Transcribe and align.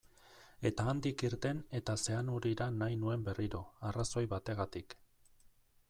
Eta 0.69 0.85
handik 0.93 1.23
irten 1.27 1.59
eta 1.81 1.95
Zeanurira 2.05 2.71
nahi 2.79 2.99
nuen 3.03 3.27
berriro, 3.29 3.63
arrazoi 3.91 4.25
bategatik. 4.35 4.99